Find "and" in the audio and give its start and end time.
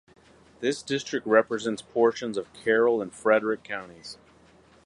3.03-3.13